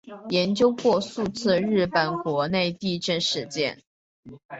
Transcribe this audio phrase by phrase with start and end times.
[0.29, 3.83] 研究过数次日本国内地震事件。